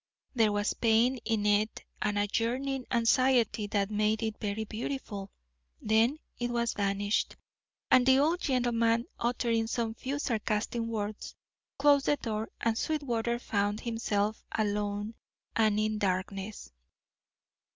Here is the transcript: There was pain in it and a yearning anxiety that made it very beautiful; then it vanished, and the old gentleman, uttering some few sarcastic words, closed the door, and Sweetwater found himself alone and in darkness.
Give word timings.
There 0.33 0.51
was 0.51 0.73
pain 0.73 1.17
in 1.25 1.45
it 1.45 1.83
and 2.01 2.17
a 2.17 2.27
yearning 2.33 2.87
anxiety 2.89 3.67
that 3.67 3.91
made 3.91 4.23
it 4.23 4.39
very 4.39 4.63
beautiful; 4.65 5.29
then 5.79 6.17
it 6.39 6.49
vanished, 6.75 7.35
and 7.91 8.03
the 8.03 8.17
old 8.17 8.39
gentleman, 8.41 9.05
uttering 9.19 9.67
some 9.67 9.93
few 9.93 10.17
sarcastic 10.17 10.81
words, 10.81 11.35
closed 11.77 12.07
the 12.07 12.17
door, 12.17 12.49
and 12.61 12.75
Sweetwater 12.79 13.37
found 13.37 13.81
himself 13.81 14.43
alone 14.53 15.13
and 15.55 15.79
in 15.79 15.99
darkness. 15.99 16.71